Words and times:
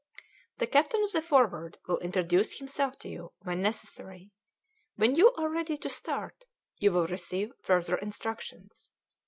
"The 0.57 0.65
captain 0.65 1.03
of 1.03 1.11
the 1.11 1.21
Forward 1.21 1.77
will 1.87 1.99
introduce 1.99 2.57
himself 2.57 2.97
to 3.01 3.07
you 3.07 3.33
when 3.43 3.61
necessary. 3.61 4.31
When 4.95 5.13
you 5.13 5.31
are 5.33 5.47
ready 5.47 5.77
to 5.77 5.89
start 5.89 6.43
you 6.79 6.91
will 6.91 7.05
receive 7.05 7.51
further 7.61 7.97
instructions. 7.97 8.89